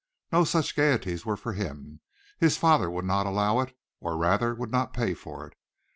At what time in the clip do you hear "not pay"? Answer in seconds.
4.71-5.13